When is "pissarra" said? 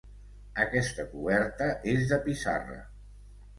2.27-2.83